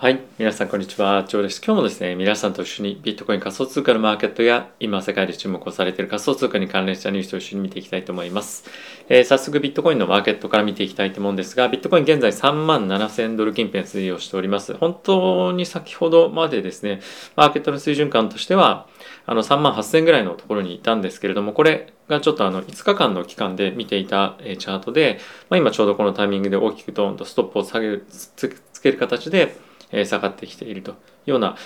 [0.00, 0.18] はい。
[0.38, 1.24] 皆さん、こんにちは。
[1.28, 1.60] ジョーです。
[1.62, 8.64] 今日もですね、皆さんと一緒にビットコイン仮想通貨のマーケットや、今世界で注目をされている仮想通貨に関連したニュースを一緒に見ていきたいと思います。
[9.10, 14.72] えー、早速、ビットコインのマーケットから見ていきたいと思うんですが、ビットコイン現在3万7000ドル近辺推移をしております。
[14.72, 17.02] 本当に先ほどまでですね、
[17.36, 18.86] マーケットの水準感としては、
[19.26, 25.18] あの3万8000ぐらいのところにいたんですけれども、これがちょっとあの5日間の期間で見ていたチャートで、
[25.50, 28.48] まあ、今ちょうどこのタイミングで大きくドーンとストップを下げる、つ
[28.82, 30.94] ける形で、下がってきているとい
[31.28, 31.56] うような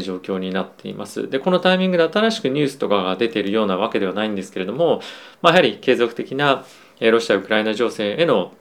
[0.00, 1.28] 状況になっています。
[1.28, 5.00] で、このタイミングで新しくニュースとかが出ているようなわけではないんですけれども、
[5.42, 6.64] まあ、やはり継続的な
[7.00, 8.52] ロシア・ウクライナ情勢への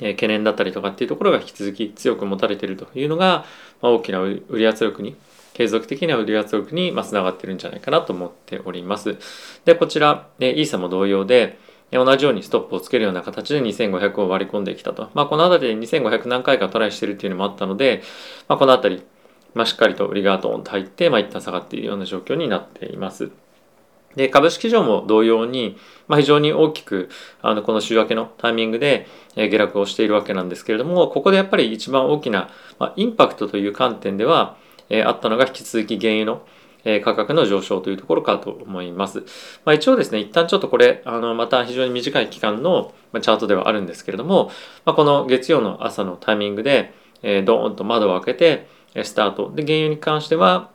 [0.00, 3.44] 懸念だったりとかっていうところが引き続き強く持たれているというのが、
[3.82, 5.16] ま、大きな売り圧力に
[5.52, 9.18] 継続的な売り圧力につながってるんじゃないかなと思っております。
[9.66, 11.58] で、こちら、イーサも同様で、
[11.98, 15.10] 同じようにストップをつけるような形で2500を割り込んできたと。
[15.14, 18.02] まあ、この辺りで2500何回かトライしてるっていうのもあったので、
[18.48, 19.02] まあ、この辺り、
[19.54, 23.30] まあ、しっかりと売りがドーンと入って、まあ、一旦下がっているような状況になっています。
[24.16, 25.76] で、株式上も同様に、
[26.08, 27.08] まあ、非常に大きく、
[27.42, 34.56] あの、この週明けのタイミングで、え下落をしているわけなんですけれども、ここでやっぱり一番大きな、まあ、インパクトという観点では、
[34.88, 36.42] えあったのが引き続き原油の、
[36.84, 39.20] え価格の上昇というところかと思います。
[39.64, 44.50] まあ、一応ですね、一旦ちょっとこれ、あの、また非常に短い期間のチャートではあるんですけれども、
[44.84, 48.66] まあ、この月曜の朝のタイミングで、えー、ドーンと窓を開けて、
[49.04, 49.52] スタート。
[49.54, 50.70] で、原油に関しては、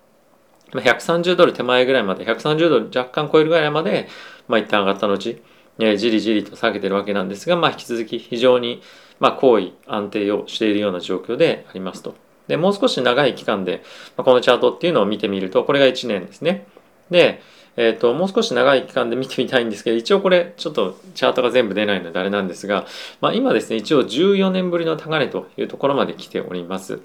[0.72, 4.08] 130ドル手前ぐらいまで、130ドル若干超えるぐらいまで、
[4.47, 5.36] まあ、一旦上がった後、
[5.80, 8.81] えじりじりと下げてるわけなんですが、まあ、引き続き非常に、
[9.19, 12.16] まあ、高位安定をしているような状況でありますと。
[12.47, 13.83] で、もう少し長い期間で、
[14.17, 16.67] このチャートっていうのを見てみると、これが1年ですね。
[17.09, 17.41] で、
[17.77, 22.85] えっ、ー、と、もう少し長い期間で 見てみたいんですけど、一応これ、ちょっとチャートが全部出ないのであれなんですが、
[23.21, 26.99] まあ今ですね、一応14年ぶりの高値というところまで来ております。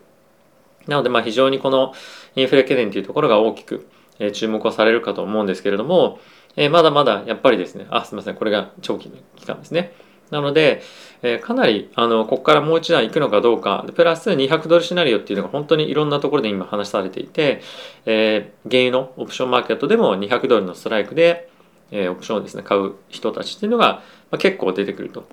[0.87, 1.93] なので、まあ非常にこの
[2.37, 6.21] インフレ懸念というところが大きく、え、注目をされるかと思うんですけれども、
[6.57, 9.93] え、まだまだやっぱりですね、あ、すみません、これが長期の期間ですね。
[10.31, 10.83] なので、
[11.23, 17.61] えー、かなりあのここからもう一段行くのかどうかプラス200ドルシナリオっていうのが本当にいろんなところで今話されていて、
[18.07, 21.51] えー、原油のオプションマーケットでも200ドルのストライクで、
[21.91, 25.25] えー、オプションをですね買う人たちっていうのが、まあ、結構出てくると。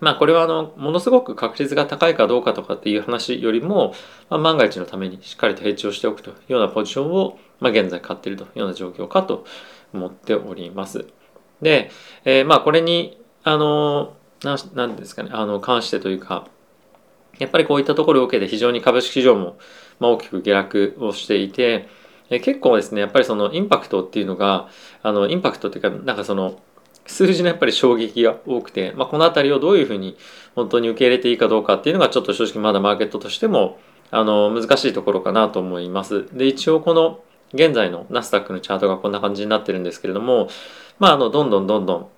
[0.00, 3.94] まあこれはあのものすごく確率が高いかどうかとかっていう話よりも、
[4.30, 9.44] まあ、万が一のためにしっかりとヘッジをしておくというようなポジションを、まあ、現在買っているというような状況かと
[9.92, 11.06] 思っております。
[11.62, 11.90] で、
[12.24, 16.46] えー、まあこれにあのなんですかね、あの、関してというか、
[17.38, 19.58] やっぱりこういったところを受けて非常に株式市場も、
[20.00, 21.88] ま、大きく下落をしていて、
[22.30, 24.68] え結構ですね、やっぱりそのインパクトっていうのが、
[25.02, 26.60] あの、インパクトっていうか、なんかその、
[27.06, 30.16] 数字のやっぱり衝撃が多くて、まあ、この辺りをどういうふうに
[30.54, 33.78] 本当に受け入れていいかどうかっていうのがちょっと正直まだマーケットとしても
[34.10, 36.26] あの難しいところかなと思います。
[36.32, 37.20] で一応この
[37.54, 40.48] 現在のナスダックのチャートがこんな感じになってるんですけれども
[40.98, 42.08] まああのどんどんどんどん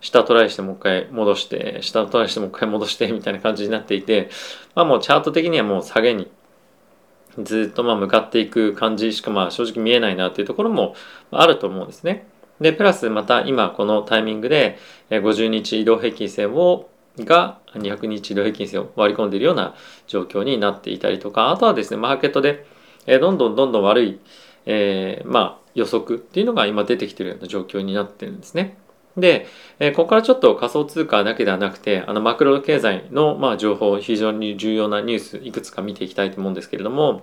[0.00, 4.30] 下トライしてもう一回戻して、下トライしてもう一回戻してみたいな感じになっていて、
[4.74, 6.30] まあもうチャート的にはもう下げに
[7.42, 10.94] ずっとまあ向かっていく感じしかまあ正直見えないなっていうところも
[11.30, 12.26] あると思うんですね。
[12.60, 14.78] で、プラスまた今このタイミングで
[15.10, 19.74] 50日移動平均線をが200日移動平均線を割り込んでいるような
[20.06, 22.66] 状況になっていたりとか、あとはですね、マーケットで
[23.06, 24.20] どんどんどんどん悪い、
[24.66, 28.78] えー、まあ予測っていうのが今出てきているような状況になってるんですね。
[29.16, 29.46] で、
[29.78, 37.22] えここからちょっと仮想通貨だけではなくて、あのマクロ経済のまあ情報、非常に重要なニュース、いくつか見ていきたいと思うんですけれども、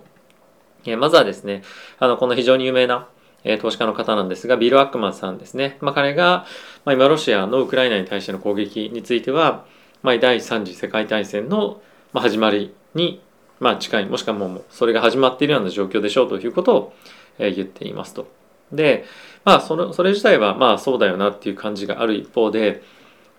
[0.85, 1.63] えまずはですね、
[1.99, 3.07] あのこの非常に有名な、
[3.43, 5.77] え投資家の方なんですが、ビル・アックマンさんですね。
[5.81, 6.45] まあ、彼が、
[6.85, 9.65] まあ、今ロシアのウクライナに対しての攻撃については、
[10.01, 11.81] まあ、第3次世界大戦の
[12.13, 13.21] ま始まりに、
[13.59, 16.93] まあ、近い、もしくはもうそれが始まっているような状況でしょうということを
[17.39, 18.27] え言っていますと。
[18.71, 19.05] で、
[19.45, 22.83] まあそれそれ自体はまあそうだよなっていう感じがある一方で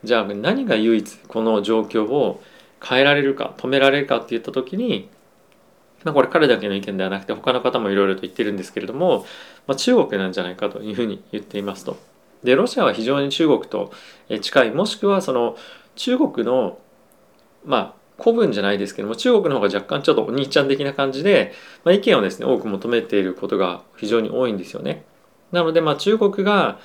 [0.04, 2.42] じゃあ何が唯一この状況を
[2.82, 5.09] 変えられるか止められるかっていった時に、
[6.04, 9.24] まあ、これ彼だけの意見ではなくて他の方もいろいろと言ってるんですけれども、
[9.66, 11.97] まあ、中国なんじゃないかというふうに言っていますと。
[12.42, 13.91] でロシアは非常に中国と
[14.42, 15.57] 近いもしくはその
[15.97, 16.78] 中国の
[17.65, 21.53] まあ古文じゃないですけども中国の方が若干ちょっとお兄ちゃん的な感じで、
[21.84, 25.04] まあ、意見をですね多く求めていることが非常に多いんですよね。
[25.53, 26.79] なので、まあ、中国が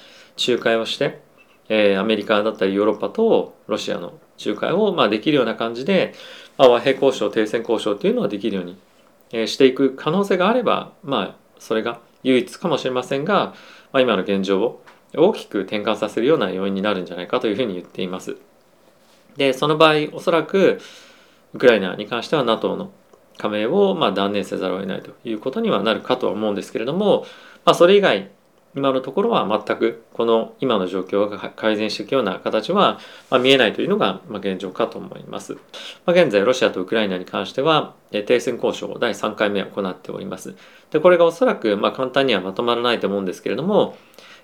[0.48, 1.22] 仲介をして、
[1.70, 6.14] えー、アメリカだったりヨーロッパとロシアの仲介を、まあ、できるような感じで、
[6.58, 8.78] まあ、和平交渉停戦交渉というのはできるように、
[9.32, 13.54] えー、していく可能性があれば、まあ、それが唯一かもしれませんが、
[13.92, 14.84] まあ、今の現状を
[15.16, 18.38] 大きく転換させるような要因になるんじゃないかというふうに言っています。
[19.38, 20.80] でその場合おそらく
[21.54, 22.92] ウクライナに関しては NATO の
[23.38, 27.26] 加盟をまあ断念せざるを得ないということにはなるかとは思うんですけれども、
[27.66, 28.30] まあ、それ以外
[28.75, 33.00] 今のところは全くこの今の状況が改善していくような形は
[33.42, 35.57] 見えないというのが現状かと思います。
[36.06, 40.56] ま現在ロシアとウクライナに関しては停戦交渉第3回目を行っております。
[40.92, 43.98] でこれがおそらくま簡単にはまとまらないと思うんですけれども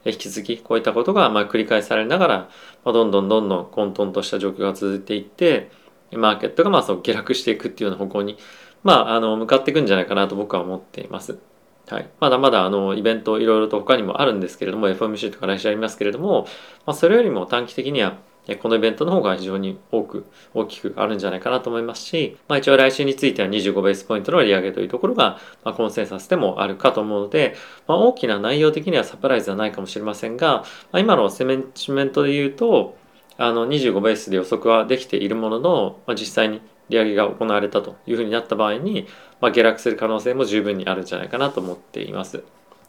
[0.05, 2.49] 引き続きこういったことがま繰り返されながら、
[2.83, 5.71] まどんどんどんどん混沌とした状況が続いていって
[6.11, 8.37] マーケットがまあその下落していくっていうような方向に、
[8.83, 11.39] まあ、あの向かっていくんじゃないかなと僕は思っています。
[11.87, 16.47] はい、まだまだあのイベントいろいろと他にもあるんですけれども FMC とか来週ありますけれども、
[16.85, 18.17] まあ、それよりも短期的には
[18.61, 27.55] このイベントの方が非常に多く大きくあるんじゃないかなと思いますし、まあ、一応来週については25ベースポイントの利上げというところが、まあ、コンセンサスでもあるかと思うので、
[27.87, 32.97] まあ、大きな内容的にはサプライズはないかもしれませんが、まあ、今のセメンチメントで言うと
[33.37, 39.07] あの25ベースで予測はできているものの、まあ、実際に利上げが行われたというふうになった場合に、
[39.41, 42.43] まあ、下落する可能性も十分にあるんじゃないかなと思っています。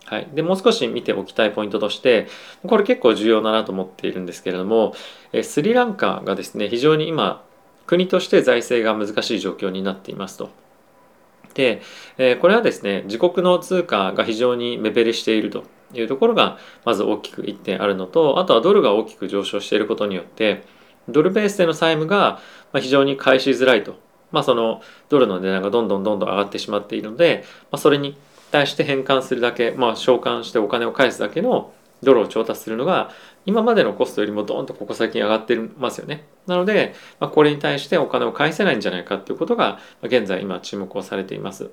[0.07, 2.29] はい、でもう少し見ておきたいポイントとして
[2.65, 4.95] これ結構重要だなと思っているんですけれども
[5.33, 7.45] えスリランカがですね非常に今
[7.87, 10.51] 国として財政が難しい状況になっていますと。
[11.55, 11.83] で
[12.19, 20.65] えこれはですね自国の通貨が非常に目減りしているというところがまず大きく1点あるのとあとはドルが大きく上昇していることによって
[21.09, 22.41] ドルベースでの債務が
[22.75, 23.99] 非常に返しづらいと、
[24.33, 28.17] まあ、そのドルの値段がどんどんどんどん上がってしまっているので、まあ、それに
[28.51, 31.73] 対して返還するだけ、まあ、償還してお金を返すだけの
[32.03, 33.11] ドルを調達するのが
[33.47, 36.25] 今までのコストよりもドーンとここ最近上がってますよね。
[36.47, 41.71] なので、まあ、これに対してお金を返せないんじゃないかということが現在今注目をされています。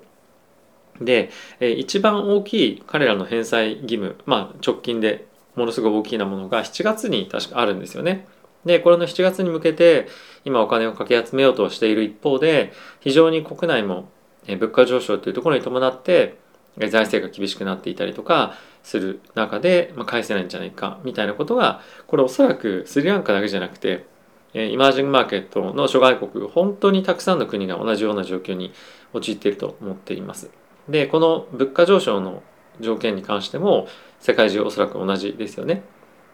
[1.00, 5.26] で、一番大きい彼らの返済義務、まあ、直近で
[5.56, 8.26] ものすごい大きなものが7月に確かあるんですよね。
[8.64, 10.08] で、これの7月に向けて
[10.44, 14.08] 今お金をかけ集めようとしている一方で、非常に国内も
[14.46, 16.36] 物価上昇というところに伴って
[16.78, 24.06] 財政が厳しくなっていたりとかする中で、まあ、返せないんじゃないかみたいなことが、これおそらくスリランカだけじゃなくて、
[24.54, 28.72] イマージングマーケットの諸外国、本当にたくさんの国が同じような状況に
[29.12, 30.50] 陥っていると思っています。
[30.88, 32.42] で、この物価上昇の
[32.80, 33.88] 条件に関しても
[34.20, 35.82] 世界中おそらく同じですよね。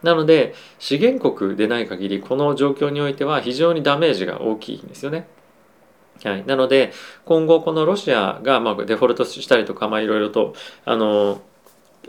[0.03, 5.27] なので資源国でない限りこの状況においては非常にダメージが大きいんですよね。
[6.23, 6.91] はい、なので
[7.25, 10.53] 今後このロシアがまデフォルトしたりとかいろいろと
[10.85, 11.41] あの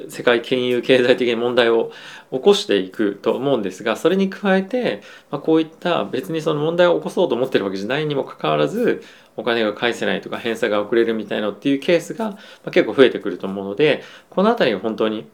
[0.08, 1.92] 世界金融経済的に問題を
[2.30, 9.02] 起こしていくと思うんですがそれに加えて、まあ、こういった別にその問題を起こそうと思ってるわけじゃないにもかかわらず
[9.36, 12.38] お金が返せないとか返済が遅れるみたいなっていうケースが
[12.70, 15.26] 結構増えてくると思うのでこの辺りは本当に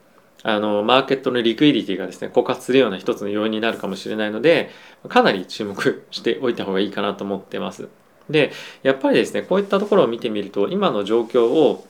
[0.43, 4.71] あのマーケットのリクイリティがですね枯渇するような一つの要因になるかもしれないので
[5.09, 7.89] かなり注目しておいた方がいいかなと思ってます。
[8.31, 8.53] で
[8.83, 11.87] やっぱりですねこういったところを見てみると今の状況を、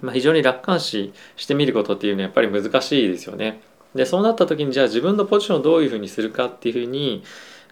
[0.00, 3.60] まあ、非常に楽観視してみることっていうのはやっぱり難しいですよね。
[3.94, 7.24] でそうなった時にじゃあ自分のポジションをどういうふうにするかっていうふうに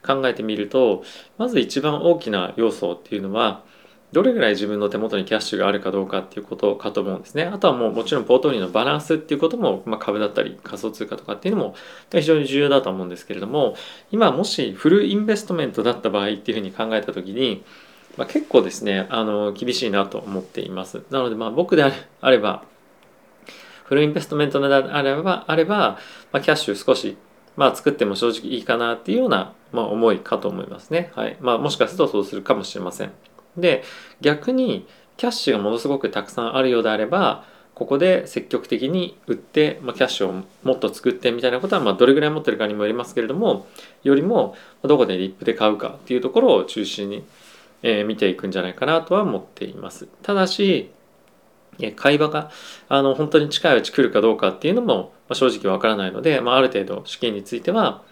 [0.05, 1.05] 考えてみると
[1.39, 3.63] まず一番大きな要素っていうのは
[4.15, 7.43] どれぐらい自分の手元にキャッシュがあるかどうかっていうことかと思うんですね。
[7.43, 11.75] あとはもうもちろんポートフォリオのバランスっていうことも、まあ、株だったり仮想通貨とかっていうのも
[12.13, 13.75] 非常に重要だと思うんですけれども
[14.13, 17.65] 今もしフルインベストメントだった場合っていうふうに考えた時に、
[18.17, 21.03] まあ、結構ですねあの厳しいなと思っています。
[21.11, 22.63] なのでまあ僕であれば
[23.85, 25.99] フルインベストメントであればあれば、
[26.31, 27.17] まあ、キャッシュ少し
[27.57, 31.11] まあ作っても正直いいかなっていうような、まあ、思いかと思いますね。
[31.15, 31.37] はい。
[31.41, 33.13] まあもしかするとそうするかもしれません。
[33.57, 33.83] で
[34.21, 37.45] 逆にキャッシュがものすごくたくさんあるようであれば
[37.75, 43.67] ここで積極的に売って、まあ、キャッシュをもっと作ってみたいなことは、まあ、どれぐらい持ってるかにもよりますけれども
[44.05, 47.25] よりもどこでリップで買うかっていうところを中心に、
[47.83, 50.09] えー、見ていくんじゃないかなとは思っています。
[50.23, 50.91] ただし
[51.97, 52.53] 会話が
[52.89, 58.03] あの本当に近いうち来るかどうかっていうのも、ま、正直わからないので、まあ、ある程度資金については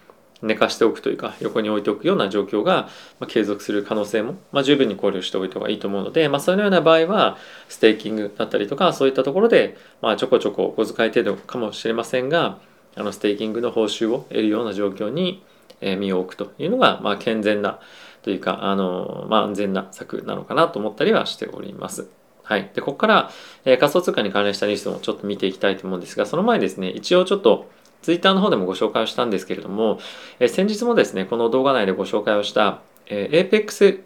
[0.43, 2.89] 寝かしておくというか横に置いておくような状況が
[3.27, 7.37] 継続する可能性も、ま、十分に考慮しておいた方がいいと思うので、まあ、そのような場合は
[7.69, 12.59] ステーキングだったりとかそういったところで、まあ、ちょこちょこお小遣い程度かもしれませんが
[12.95, 15.43] あのステーキングの報酬を得るような状況に
[15.81, 17.79] 身を置くというのが、ま、健全な
[18.21, 22.07] というかあの、まあ、安全な策なのかなと思ったりはしております。
[22.43, 22.71] はい。
[22.73, 23.31] で、ここから、
[23.63, 27.69] えー、仮想通貨に関連したニュースをちょっと見ていきたいと思うんですが、その前にですね、一応ちょっと
[28.03, 29.99] ツイッターの方でもご紹介をしたんですけれども、
[30.39, 34.01] え先日もですね、この動画内でご紹介をした、え APEX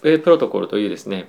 [0.00, 1.28] プロトコルというですね、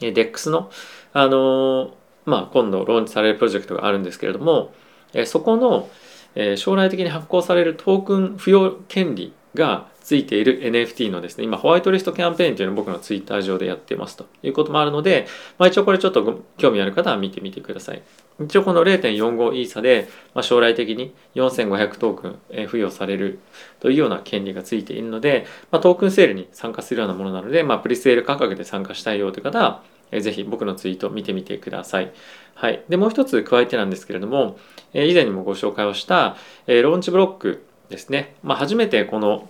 [0.00, 0.70] DEX の、
[1.12, 4.72] あのまあ、今度ローンチされるプロジェクトがあるんですけれども、
[5.12, 5.88] えそこの、
[6.34, 15.26] え将来的に発行されるトークン付与権利がついている NFT のですね、今ホワイトリストキャンペーンというのを僕のツイッター上でやってますということもあるので、
[15.58, 18.02] まあ、一応これちょっと興味ある方は見てみてください。
[18.40, 23.40] 一応この0.45イーサで、まあ、将来的に4500トークン、付与される
[23.80, 32.12] というような権利がついているので、まあ、トークンセールに参加するようなものなので、まあ、プリセール価格で参加したいよという方は、ぜひ僕のツイート見てみてください。
[32.54, 32.82] はい。
[32.88, 34.58] で、もう一つ加えてなんですけれども、
[34.94, 36.36] 以前にもご紹介をした、
[36.66, 38.34] ローンチブロックですね。
[38.42, 39.48] まあ、初めてこの、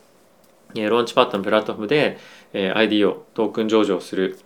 [0.74, 2.18] ローンチパッドのプラットフォームで、
[2.74, 4.38] ID をトークン上場する、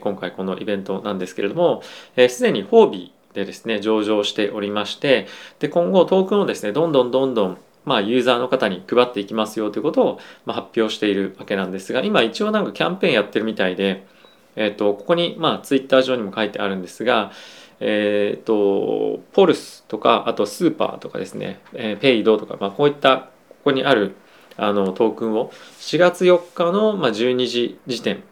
[0.00, 1.82] 今回このイベントなんですけれども、
[2.16, 5.26] す、で、にホービーでですね、上場しておりまして、
[5.58, 14.06] で、今後トークンをですね、どんどんどんどんまあ、ユーザーの方に配っていきますよということを、ま発表しているわけなんですが今一応なんかキャンペーンやってるみたいで、
[14.56, 17.32] えっ、とここにまあツイッター上にも書いてあるんですが
[17.80, 24.14] え、ー、とポルスとかあとスーパーとかですね、えー、ペイドとか、まあ、こういったここにある
[24.56, 28.22] あのトークンを4月4日の、まあ、12時時点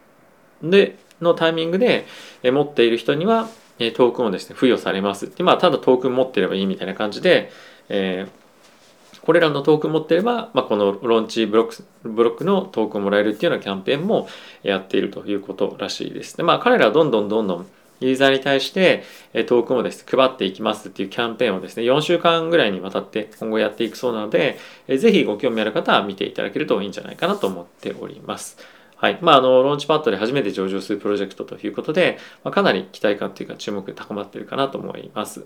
[0.61, 2.05] でのタイミングで
[2.43, 3.49] え持っている人には
[3.79, 7.51] えトークンをですね付与されますでまあただトークン持ってればいいみたいな感じで、
[7.89, 14.27] えー、これらのトークン持ってれば、まあ、このローンチブロックブロックのトークンをもらえるっていうようなキャンペーンも
[14.63, 16.37] やっているということらしいです。
[16.37, 17.67] でまあ彼らはどんどんどんどん
[17.99, 19.03] ユーザーに対して
[19.47, 28.57] トークンをです、ね、配っていきますっていうキャンペーンをですね、4週間ぐらいにわたって今後やっていくそうなので、ぜひご興味ある方は見ていただけるといいんじゃないかなと思っております。
[28.97, 29.19] はい。
[29.21, 35.45] まあ、あの、ローンチパッドで初めて上場するプロジェクトということで、まあ、かなり期待感というか注目高まっているかなと思います。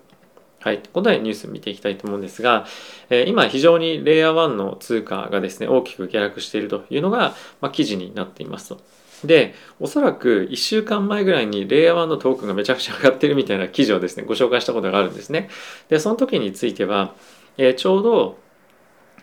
[0.61, 0.77] はい。
[0.79, 2.65] ということでニュース見ていきたいと思うんですが、
[3.09, 8.79] えー、今非常にレイヤー1の通貨がですね、大きく下落しているというのが、まあ、記事になっていますと。
[9.23, 15.49] で、おそらく1週間前ぐらいにレイヤー1のトークンがめちゃくちゃ上がってるみたいな記事をですね、ご紹介したことがあるんですね。
[15.89, 17.13] で、その時については、
[17.57, 18.37] えー、ちょうど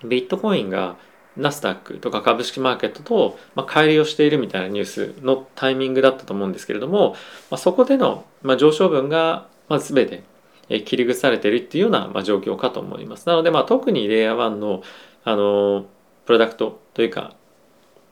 [0.04, 0.96] ビットコインが
[1.36, 7.12] ナスダックとか株式マーケットと、まあ、乖離をしているみたいなニュースのタイミングだったと思うんですけれども、
[7.50, 10.24] まあ、そこでの、まあ、上昇分が、まあ、全て
[10.68, 13.26] 切り崩されているっていうような、まあ、状況かと思います。
[13.26, 14.82] なので、まあ、特にレイヤー1の
[15.24, 15.86] あの
[16.26, 17.34] プロダクトというか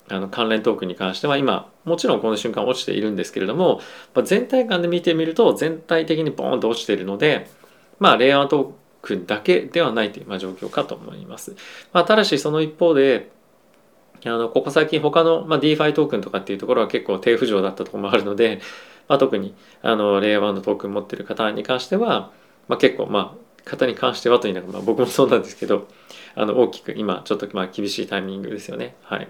[0.09, 3.81] あの関連トークンに関しては今もちろんこの瞬間落ちているんですけれども、
[4.15, 7.49] まあ、全体感で見てみると全体的にボーンと落ちているので
[7.99, 8.73] まあレイヤートー
[9.03, 11.55] クンだけではないという、まあ、状況かと思います。
[11.93, 13.31] まあ、ただしその一方で
[14.25, 18.61] あのここ最近他の、まあ、DeFi トークンとかっていうところは結構低浮上だったところもあるので、
[19.09, 22.33] まあ、特にあのレイヤー1のトークン持ってる方に関しては、
[22.69, 25.89] まあ、結構まあ方に関してはというのは、まあ、僕もそうなんですけど
[26.35, 28.95] あの大きく今ちょっとまあ厳しいタイミングですよね。
[29.03, 29.29] はい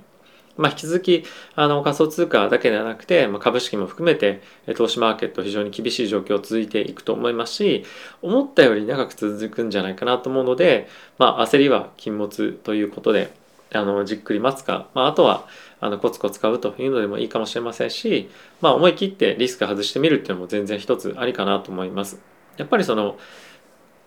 [0.56, 4.42] まあ、引き続きあの仮想通貨だけではなくて、まあ、株式も含めて
[4.76, 7.84] 投資マーケット非常に厳しい状況続いていくと思いますし
[8.22, 13.32] 思ったより長く続くんじゃないかなと思うので、まあ、焦りは禁物ということで
[13.72, 15.46] あのじっくり待つか、まあ、あとは
[15.80, 22.18] あのコツコツ買うというのでもいいかもしれませんし、まあ、思い切ってリスク外してみるっていうのも全然一つありかなと思います。
[22.56, 23.18] やっぱりその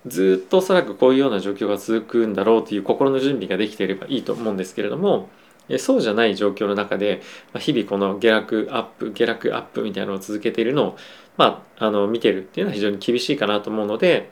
[0.08, 5.30] ずっとおそらくこういうような状況が続くんだろうという心の準備ができていればいいと思うんですけれども
[5.78, 7.22] そうじゃない状況の中で
[7.60, 10.98] 日々この下落アップ下落アップみたいなのを続けているのを、
[11.38, 14.32] まあ、あの見てるっていうのは非常に厳しいかなと思うので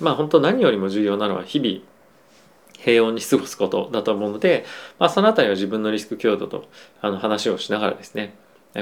[0.00, 1.80] まあ本当何よりも重要なのは日々
[2.78, 4.64] 平穏に過ごすことだと思うので、
[4.98, 6.68] まあ、そのあたりは自分のリスク強度と
[7.00, 8.34] あの話をしながらですね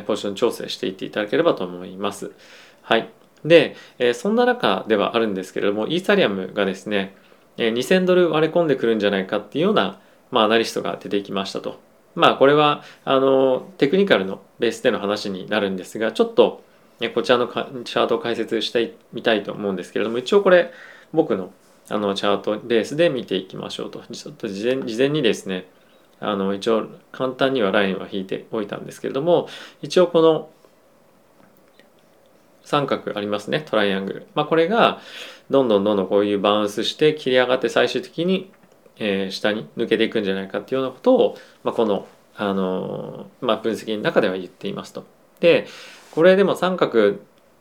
[0.07, 2.33] ポジション調整していっていただければと思います。
[2.83, 3.09] はい。
[3.45, 7.15] で、え、そんな中ではあるんですけれどもイーサリアムがですね
[7.57, 11.86] 2000ドル割れ込んでくるんじゃないかっていうような、まあ、アナリストが出てきましたと。
[12.17, 16.65] まあこれはあのテクニカルのベースでの話になるんですがちょっと
[17.15, 20.73] こちらのチャートを解説してみたいと思うんですけれども一応これ
[21.13, 21.53] 僕の
[21.89, 24.03] あのチャートベースで見ていきましょうと。
[24.11, 25.69] ちょっと事前事前にですね
[26.19, 29.49] あの一応簡単にはラインは引いておいたんですけれども
[29.83, 30.51] 一応この
[32.65, 35.01] 三角ありますねトライアングル、まあ、これが
[35.51, 38.51] どんどんどんどんこういうバウンスして切り上がって最終的に
[38.99, 45.05] えー、下に抜けていくんじゃないかっていうようなことを、まあ、この、あのー、まあ、分析の中では言っていますと。
[45.41, 45.67] で
[46.13, 47.17] これでも三角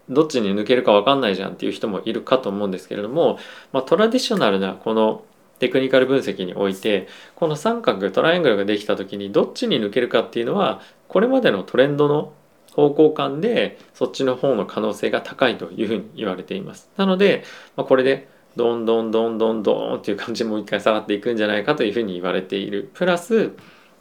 [0.10, 3.40] どっちに抜けるか分かんないじゃんっていう人もいるかと思うんですけれども、
[3.74, 5.24] まあ、トラディショナルなこの
[5.60, 12.34] テクニカル分析においてこの三角トライアングルができた時にどっちに抜けるかっていうのはこれまでのトレンドの
[12.74, 16.90] 方向感でそっちの方の可能性が高いというふうに言われています。
[16.98, 17.44] なので、
[17.78, 22.90] まあ、これでどんどんどんどんどんっていう感じでもう一回下がっていくんじゃないかというふうに言われている。
[22.94, 23.52] プラス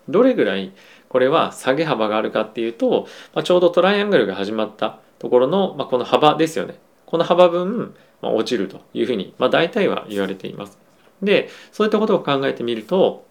[0.09, 0.73] どれぐらい
[1.09, 6.79] これは下げ幅があるかっていうと、まあ、ちょうどトライアングルが始まったところの、まあ、この幅ですよね。
[7.07, 10.79] この幅分、まあ、落ちるというふうに、まあ、大体は言われています。
[11.23, 13.25] でそういったことを考えてみると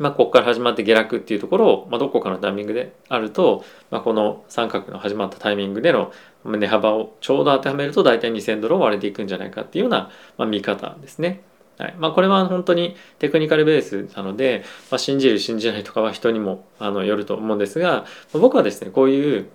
[0.00, 6.10] まあ、ここから始まって下落っていうところを、まあ、どこかのタイミングであると、まあ、この三角の始まったタイミングでの
[6.42, 11.42] 値幅をちょうど当てはめると大体2000ドルを割れていくんじゃないかっていうような、まあ、見方ですね。
[11.76, 19.50] はいまあ、これは本当にテクニカルベースなので、まあ、信じる信じないとかは人にもあのよると思うんですが僕はですねこういう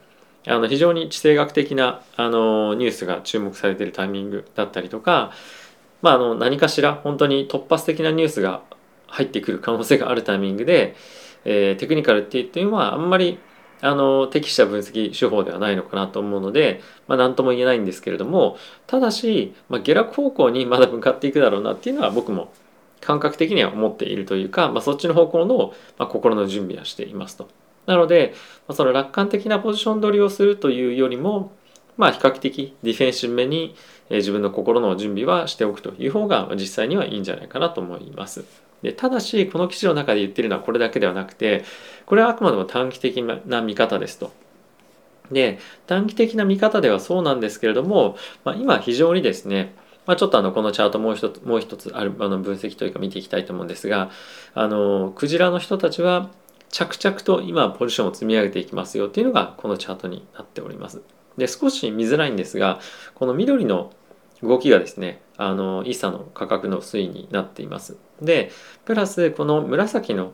[0.47, 5.33] あの非常に地政学的なあのニュースが注目されているタイミングだったりとか、
[6.01, 8.61] まあ、あの何かしら本当に突発的なニュースが
[9.15, 10.95] 入ってくる可能性があるタイミングで、
[11.45, 13.39] えー、テクニカルっていうのはあんまり
[13.81, 18.57] あの適した分析手法ではないのかなと思うので、まあ、何とも言えないんですけれども
[18.87, 22.51] ただし、まあ、下落方向にまだ向かっていくだろうなっていうのは僕も
[23.01, 27.47] 感覚的には思っているというか、まあ、そっちの方向の、ま、心の準備はしていますと。
[27.85, 28.33] なので、
[28.67, 31.51] まあ、その楽観的なポジション取りをするというよりも、
[31.97, 33.75] まあ、比較的ディフェンシブめに
[34.09, 38.64] 自分の心の準備はしておくという方が実際にはいいんじゃないかなと思います。
[38.85, 41.65] でただしこの記事の中で言ってるのはこれだけではなくて
[42.05, 44.31] これはあくまでも短期的な見方ですと。
[45.31, 49.73] で短期的な見方ではそうなんですけれども、まあ、今非常にですね
[50.05, 54.11] まあ、ちょっとあのこのチャートもう一つもう一つあるあの分析というか見ていきたいと思うんですが
[54.53, 56.29] あのクジラの人たちは
[56.69, 61.01] 着々と今ポジションを積み上げていきますよっていうのがこのチャートになっております。
[61.37, 62.79] で少し見づらいんですが
[63.15, 63.91] この緑の
[64.43, 67.97] 動きがですねあのイーサの価格の推移になっています。
[68.21, 68.51] で
[68.85, 70.33] プラスこの紫の、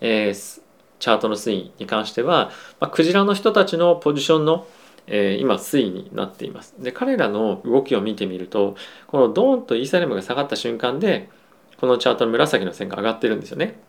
[0.00, 0.62] えー、
[0.98, 4.66] チャートの推移に関しては、まあ、クジラの人たちのポジションの、
[5.06, 6.74] えー、今推移になっています。
[6.78, 11.28] で彼らの動きを見てみるとこのドーンとイーサレムが下がった瞬間で
[11.78, 13.80] このチャートの紫の線が上がってるんですよね。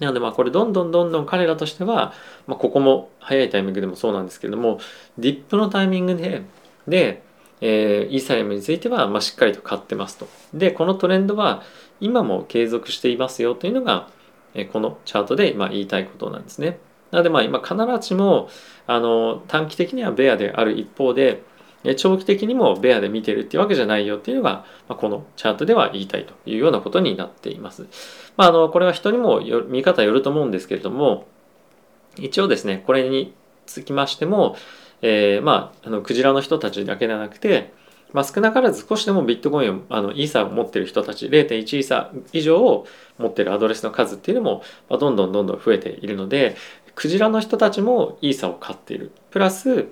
[0.00, 2.12] なのでまあこれどんどんどんどん彼らとしては、
[2.46, 4.78] まあ、ここも早いタイミングでもそうなんですけれども
[5.16, 6.42] ディップのタイミングで
[6.86, 7.22] で
[7.60, 10.28] えー、イーサリアムについては、まあ、しっかりと買ってますと。
[10.52, 11.62] で、このトレンドは
[12.00, 14.08] 今も継続していますよというのが、
[14.72, 16.78] このチャートで、ま、言いたいことなんですね。
[17.10, 18.48] なので、まあ、今必ずしも
[18.86, 21.42] あの短期的にはベアである一方で、
[21.96, 27.86] 長期的にもベアで見てるっていうわけじゃないよっていうのが、ま、このチャートでは言いたいというようなことになっています。
[28.36, 31.26] まあ、あのこれは人にも見方よると思うんですけれども
[32.18, 33.34] 一応ですねこれに
[33.66, 34.56] つきましても
[35.02, 37.72] えー、まああのクジラの人たちだけではなくて、
[38.16, 42.86] まあ、少なからず少しでもビットコインをあのイーサを持ってる人たち0.1イーサ以上を
[43.18, 46.56] 持ってるアドレスの数っていうのも、まあ、どんどんどんどん増えているので
[46.94, 49.88] クジラの人たちもイーサを買っているプラス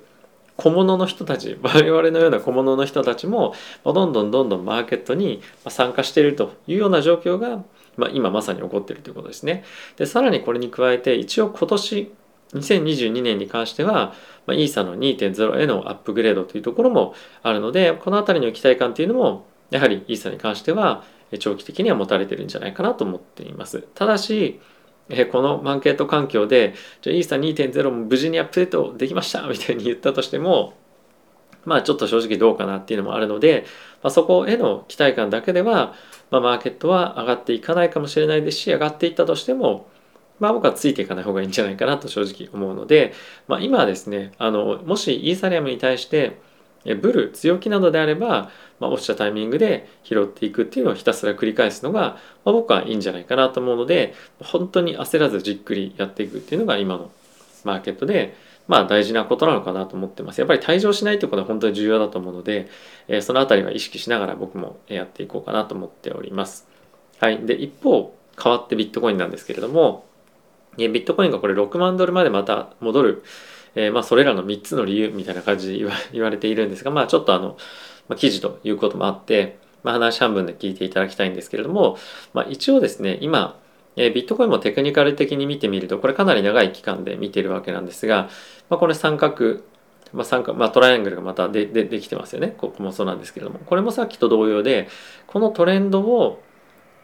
[0.57, 7.63] 小物の人たち 我々のような小物の人たちも、まあ、どんどんどんどんマーケットに参加しているというような状況が、
[7.99, 9.65] まあ、今まさに起こっているということですね。
[9.99, 12.11] でさらにこれに加えて一応今年
[12.55, 14.15] 2022年に関しては、
[14.47, 21.05] まあ、イーサの2.0へのアップグレードというところもあるのでこの辺りの期待感っていうのもやはりイーサに関しては
[21.39, 23.89] 長期的には持たれてるんじゃないかなと思っています。
[23.95, 24.61] ただし
[25.33, 30.75] このマーケット環境でじゃイーサ2.0も無事にアップデートできましたみたいに言ったとしても
[31.65, 33.67] まあちょっと正直どうかなっていうのもあるので、
[34.03, 35.95] まあ、そこへの期待感だけでは、
[36.31, 39.87] まあ、マーケットは上がっていかないかもしれないですし上がっていったとしても
[40.45, 43.15] まあ僕はついていかない方がいいんじゃないかなと正直思うので、
[43.49, 46.39] まあ、今はですねあのもしイーサリアムに対して
[46.85, 57.11] ブル強気などであれば、まあ、落ちたタイミングで拾っていくっていうのをひたすら繰り返すのが、まあ、僕はいいんじゃないかなと思うので本当に焦らずじっくりやっていくっていうのが今の
[57.65, 58.37] マーケットで
[58.69, 60.41] まあ大事なことなのかなと思ってます。
[60.41, 62.69] やっぱり退場しないということは本当に重要だと思うので、
[63.09, 66.67] えー、そのあたりは意識しながら僕もやっていこうかなと思っております。
[67.21, 67.45] はい。
[67.45, 70.05] で、一方、変わってビットコインなんですけれども、
[70.77, 73.25] ビットコインがこれ6万ドルまでまた戻る、
[73.75, 75.79] えー、まあそれらの3つの理由みたいな感じで
[76.13, 77.57] 言われているんですが、まあちょっとあの、
[78.09, 81.99] まあ、記事ということもあって、まあ、話半分で聞いていただきたいんですけれども、
[82.33, 83.59] まあ、一応ですね、今、
[83.97, 88.29] え、ビットコインもテクニカル的に見てみると、これかなり長い期間で見てるわけなんですが、
[88.69, 89.61] まあ、これ三角、
[90.13, 92.55] まあ、三角、まあ、トライアングルがまたででできてますよね。
[92.57, 94.89] ここもそうなんですけれども、これもさっきと同様で、
[95.27, 96.43] このトレンドを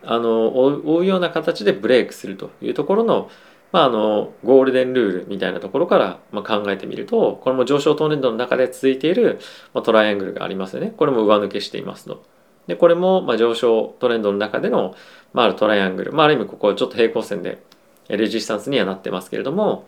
[0.02, 3.30] あの追うような形でブレイクするというところの、
[3.72, 9.38] まあ、あのゴールデンルールみたいなところから、ま考えてみるとこれも上昇トレンドの中で続いている、
[9.74, 10.92] まトライアングルがありますよね。
[10.96, 12.24] これも上抜けしていますと。
[12.66, 14.94] でこれも、ま上昇トレンドの中での、
[15.33, 17.62] まあ、あるトライアングル、まあ、ある意味ここはちょっと平行線で
[18.09, 19.87] レジスタンスにはなってますけれども、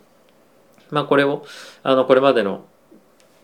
[0.90, 1.44] まあ、これを
[1.82, 2.64] あのこれまでの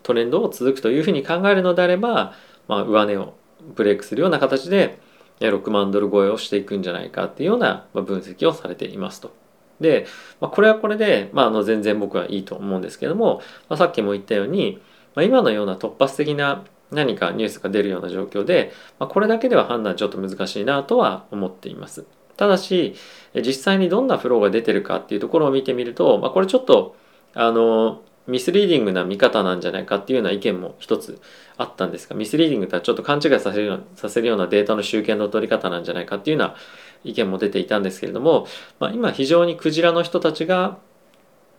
[0.03, 2.33] トレンドを続くというふうに考えるのであれば、
[2.67, 3.33] まあ、上値を
[3.75, 4.99] ブレイクするような形で
[5.39, 9.33] 6万ドル超えをしていくんじゃないかっていうような分析をされていますと。
[9.79, 10.07] で、
[10.39, 14.81] まあ、これはこれで、まあ、あの全然僕はいいと思うんですけども、まあ、さっきも言ったように、
[15.15, 22.05] まあ、今のような突発的な何かニュースが出るような状況で、まあ、これだけでは判断ちょっと難しいなとは思っています。
[22.37, 22.95] ただし
[23.35, 26.95] 実際にどんなフローが出てるかっていうところを見てみると、まあ、これちょっと
[27.33, 31.19] あのミスリーディングな見方なんじゃないかっていうような意見も一つ
[31.57, 36.55] あったんですがミスリーディングとはちょっと勘違いさせるようなさせるようなデータの集計の取り方なんじゃないかっていうような
[37.03, 38.47] 意見も出ていたんですけれども、
[38.79, 40.77] まあ、今非常にクジラの人たちが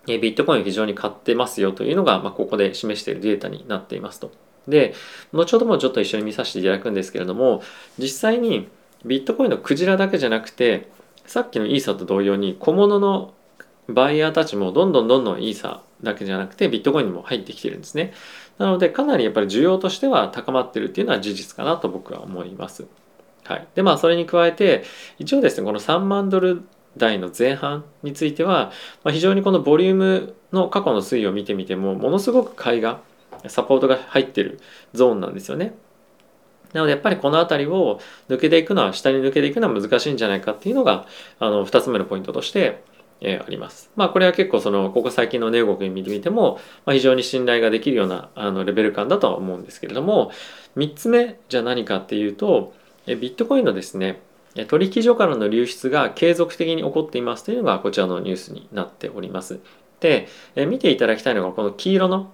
[0.07, 4.33] ビットコインを非常に買ってますよというのが、まあ、ここで示しているデータになっていますと。
[4.69, 4.95] で
[5.33, 7.63] 後ほどもちょっと一緒に見させていただくんですけれども
[7.99, 8.69] 実際に
[9.05, 10.89] ビットコインのクジラだけじゃなくて
[11.27, 13.33] さっきのイーサと同様に小物の
[13.89, 18.13] バイヤーたちもどんどんどんどんイーサだけじゃなくてビットコインにも入ってきてるんですね。
[18.59, 22.87] なのでかなりやっぱり需要としては高まってるっていうのは事実かなと僕は思います。
[23.51, 24.85] はい、でまあそれに加えて
[25.19, 26.63] 一応ですねこの3万ドル
[26.97, 28.71] 台の前半については、
[29.03, 33.01] まあ、非常にこのボリュームの過去の推移を見てみてもものすごく買いが
[33.49, 34.61] サポートが入ってる
[34.93, 35.75] ゾーンなんですよね。
[36.73, 41.07] なのでやっぱりこの辺りを抜けていくのは下に抜けていくのは難しいんじゃないかっていうのが
[41.41, 42.85] あの2つ目のポイントとして、
[43.21, 43.91] えー、あります。
[43.97, 50.31] まあこれは結構そのここ最近の値動き見てみても、まあ、非常に信頼ができるようなあのレベル感だとは思うんですけれども
[50.77, 52.73] 3つ目じゃ何かっていうと
[53.07, 54.21] ビットコインのですね
[54.69, 59.61] 取引所からの流出が継続的に起こっていますというのがこちらのニュースになっております。
[60.01, 62.33] で、見ていただきたいのがこの黄色の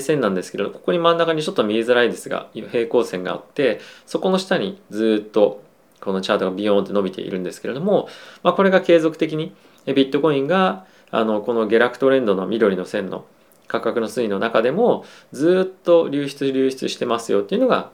[0.00, 5.62] 線なんですけどここに真ん中にちょっと見えづらいですが平行線があってそこの下にずっと
[6.00, 8.08] このチャートがビヨーンって伸びているんですけれども、
[8.42, 9.54] まあ、これが継続的に
[9.86, 13.24] ビットコインがあのこの下落トレンドの緑の線の
[13.66, 17.90] 価格の推移の中でもずっと流出流出してますよっていうのが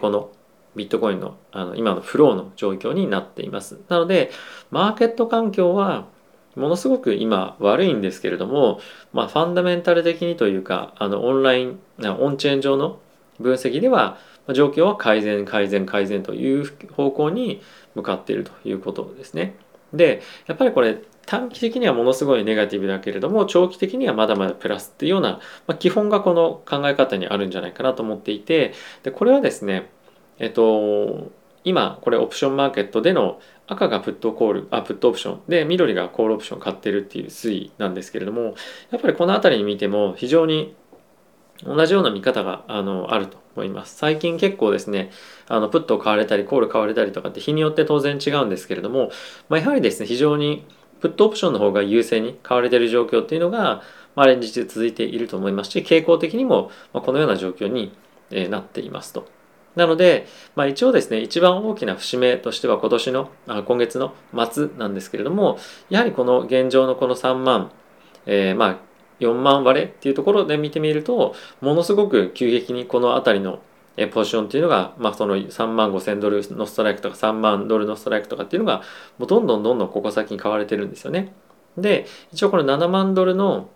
[0.00, 0.30] この
[0.76, 3.78] ビットコインのあの今のフローの状況になっています。
[3.88, 4.30] なので
[4.70, 6.06] マーケット環境は
[6.56, 8.80] ものすごく今悪いんですけれども、
[9.12, 13.00] まあ、ファンダメンタル的にというかあのオンラインオンチェーン上の
[13.40, 14.18] 分析では
[14.52, 17.62] 状況は改善改善改善という方向に
[17.94, 19.56] 向かっているということですね。
[19.92, 29.90] でやっぱりこれ短期的にはものすごいネガティブだけれども長期的にはまだまだプラスっていうような、まあ、基本がこの考え方にあるんじゃないかなと思っていてでこれはですね
[30.38, 31.30] えっと
[31.64, 38.54] 今これオプションマーケットでの赤がプットコールあプットオプションで緑がコールオプション買ってるっていう推移なんですけれども
[38.90, 40.76] やっぱりこの辺りに見ても非常に
[41.64, 45.10] 同じような見方があのあると思います最近結構ですね
[45.48, 49.10] あのプットを買われたりコール買われたりとかって日によって当然違うんですけれども、
[49.48, 50.66] まあ、やはりですね非常に
[51.00, 53.82] プットオプションの方が優勢に買われている状況っていうのが、
[54.16, 57.92] まあ、連日続いていると思いますし傾向的にもこのような状況に
[58.50, 59.28] なっていますと。
[59.76, 64.14] なので、まあ、一応ですね一番大きな節目としては今年のあ今月の
[64.50, 65.58] 末なんですけれども
[65.90, 67.70] やはりこの現状のこの3万、
[68.26, 68.78] えー、まあ
[69.20, 73.60] 4万割れっていうところで見てみるとものすごく急激にこの辺りの
[74.12, 78.82] ポジションっていうのが、まあ、その3万5千ドルのストライクとか3万ドルのストライクとかっていうのが
[79.18, 81.32] もうどんどんどんどんここ先に買われてるんですよね。
[81.76, 83.68] で一応この7万ドルの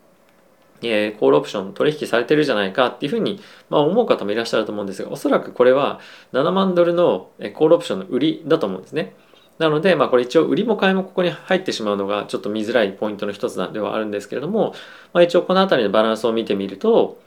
[0.83, 6.01] えー、コールオプション取引されてるじゃないかっていうふうに、まあ、思う方もいらっしゃると思うんですがおそらくこれは
[6.33, 9.15] 7万ドルのコールオプションの売りだと思うんですね。
[9.59, 14.73] なので、まあ、これ一応売りも買いもここに入ってしまうのがちょっと見づらいポイントの一つではあるんですけれども、
[15.13, 17.21] まあ、一応この辺りのバランスを見てみると、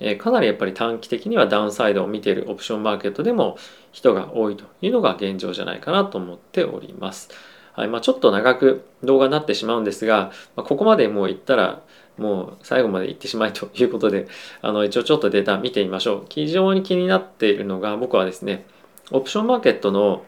[0.00, 3.56] えー、かなりやっぱり短期的にはダウンサイドを見ているオプションマーケットでも
[3.92, 7.30] 人が多いというのが現状じゃないかなと思っております。
[7.72, 11.82] はいまあ、ちょっと長く動画になってしまうんですが、まあ、ここまでもう言ったら
[12.18, 14.26] もう最後まで行ってしまいということで、
[14.62, 16.22] あの、一応ちょっとデータ見てみましょう。
[16.28, 18.66] 非常に気になっているのが、僕はですね、
[19.10, 20.24] オプションマーケットの、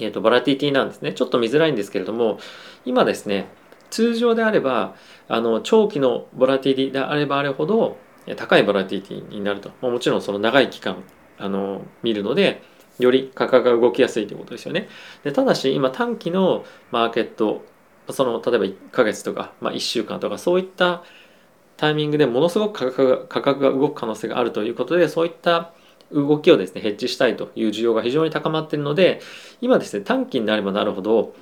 [0.00, 1.12] えっ、ー、と、バラティティなんですね。
[1.12, 2.38] ちょっと見づらいんですけれども、
[2.84, 3.48] 今ですね、
[3.90, 4.94] 通常であれば、
[5.28, 7.96] あの、長期のボラティティであればあれほど、
[8.36, 9.70] 高いボラティティになると。
[9.80, 11.04] もちろんその長い期間、
[11.38, 12.62] あの、見るので、
[12.98, 14.88] より価格が動きやすいということですよね。
[15.24, 17.64] でただし今短期のマーケット
[18.10, 21.02] その例えば1ヶ月とか、まあ、1週間とかそういった
[21.76, 25.72] タイミングでものすごく価格が価格が動く可能性があるということでそういった
[26.12, 29.20] 動きをですねヘッジしたいという需要が非常に高まっているので
[29.60, 31.34] 今ですね短期になればなるほど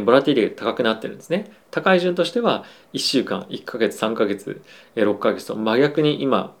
[0.00, 1.52] ボラティリティが高くなってるんですね。
[1.70, 4.62] 高い順としては1週間1ヶ月3ヶ月
[4.96, 6.54] 6ヶ月と真逆に今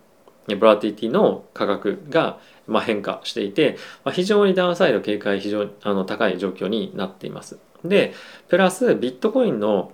[0.46, 3.76] ボラティティの価格がま変化していて
[4.12, 7.58] 非常にダウンサイド警戒非常にあの高い状況になっています。
[7.84, 8.14] で
[8.48, 9.92] プラスビットコインの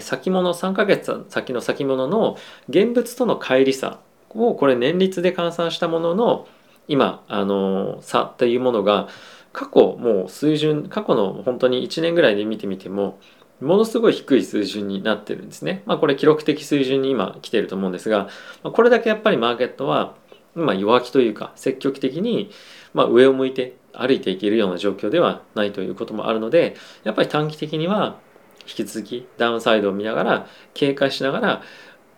[0.00, 2.36] 先物3ヶ月先の先物の
[2.68, 4.00] 現物との乖離差
[4.30, 6.48] をこれ年率で換算したものの
[6.88, 9.08] 今あの差っていうものが
[9.52, 13.18] 過去もう水準過去の本当に1年ぐらいで見てみても
[13.60, 15.82] ものすごい低い水準になってるんですね。
[15.86, 18.28] まあこれ記録的水準に今来てると思うんですが
[18.62, 20.16] これだけやっぱりマーケットは
[20.56, 22.50] 今弱気というか積極的に
[22.92, 28.18] ま上を向いて歩いていけるような状況ではないということもあるのでやっぱり短期的には
[28.66, 31.62] 引き続きダウンサイドを見ながら警戒しながら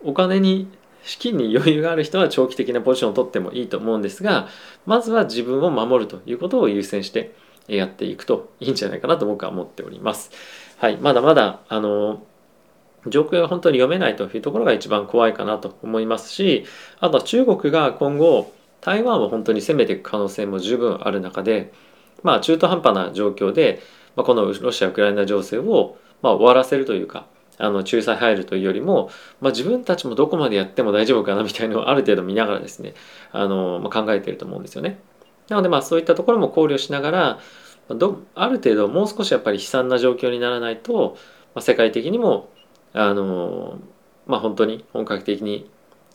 [0.03, 0.69] お金に
[1.03, 4.49] 資金に余裕がある人は長期的なポジションを取ってもいいと思うんですが
[4.87, 7.35] まずは自分を守るということを優先して
[7.69, 10.31] やっていくといいんじゃないかなと僕は思っております。
[10.79, 12.23] はい、まだまだあの
[13.07, 16.65] 状況が本当に読めないというところが一番怖いかなと思いますし
[17.01, 18.53] あとは中国が今後
[18.85, 21.73] 台湾を本当に攻めていく可能性も十分ある中で、
[22.23, 23.81] まあ、中途半端な状況で、
[24.15, 32.95] まあ、このロシア・ウクライナ情勢を、まあ、終わらせるというかあの仲裁入るというよりも、まあ、自分たちもどこまでやっても大丈夫かなみたいなのをある程度見ながらですね
[33.33, 34.99] あの、まあ、考えていると思うんですよね。
[35.49, 37.39] なのでまあそういったところも考慮しながら
[37.89, 41.17] どある程度もう少しやっぱり悲惨な状況にならないと、
[41.55, 42.49] まあ、世界的にも
[42.93, 43.79] あの、
[44.27, 45.71] まあ、本当に本格的に、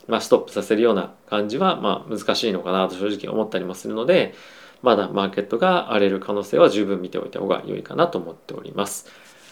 [0.09, 4.33] まあ、ストップさせるような感じは、まあ、難しいのかなと正直思ったりもするので
[4.81, 9.07] まだマーケットが荒れる可能性は十分見ておいた方が良いかなと思っております。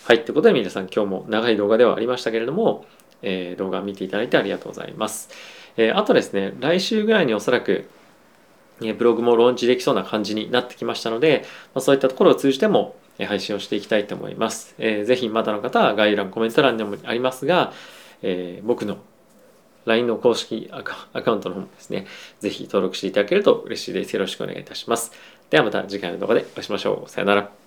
[0.06, 2.86] はい、ということで皆さん今日も長い動画ではありましたけれども、
[3.22, 5.30] えー、動画見ていただいてありがとうございます。
[5.76, 7.90] えー、あとですね、来週ぐらいにおそらく、
[8.82, 11.44] えブログもローンチできそうな感じになってきましたので、
[11.74, 14.76] まあ、そういったところを通じてもえ配信をしていきたいと思います。
[14.78, 17.74] えー、ぜひまだの方は概要欄コメント欄にもありますが、
[18.22, 18.98] えー、僕の
[19.88, 22.06] LINE の公式アカウントの方もですね、
[22.40, 24.14] ぜひ登録していただけると嬉しいです。
[24.14, 25.12] よろしくお願いいたします。
[25.50, 27.10] ではまた次回の動画でお会いしましょう。
[27.10, 27.67] さよなら。